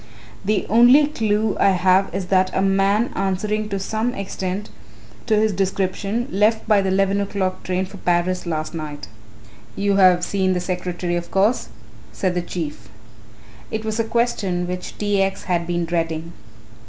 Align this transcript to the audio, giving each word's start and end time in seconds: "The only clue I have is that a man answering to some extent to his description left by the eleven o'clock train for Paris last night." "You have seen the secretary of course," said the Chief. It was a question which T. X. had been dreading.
"The 0.43 0.65
only 0.67 1.05
clue 1.05 1.55
I 1.59 1.73
have 1.73 2.09
is 2.11 2.25
that 2.33 2.49
a 2.55 2.61
man 2.63 3.11
answering 3.15 3.69
to 3.69 3.77
some 3.77 4.15
extent 4.15 4.71
to 5.27 5.35
his 5.35 5.53
description 5.53 6.27
left 6.31 6.67
by 6.67 6.81
the 6.81 6.89
eleven 6.89 7.21
o'clock 7.21 7.61
train 7.61 7.85
for 7.85 7.97
Paris 7.97 8.47
last 8.47 8.73
night." 8.73 9.09
"You 9.75 9.97
have 9.97 10.23
seen 10.25 10.53
the 10.53 10.59
secretary 10.59 11.15
of 11.17 11.29
course," 11.29 11.69
said 12.11 12.33
the 12.33 12.41
Chief. 12.41 12.89
It 13.69 13.85
was 13.85 13.99
a 13.99 14.03
question 14.03 14.67
which 14.67 14.97
T. 14.97 15.21
X. 15.21 15.43
had 15.43 15.67
been 15.67 15.85
dreading. 15.85 16.33